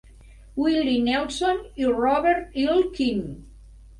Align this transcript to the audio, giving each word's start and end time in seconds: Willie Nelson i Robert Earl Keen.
Willie 0.61 0.97
Nelson 1.07 1.59
i 1.83 1.91
Robert 1.99 2.59
Earl 2.65 2.81
Keen. 2.99 3.21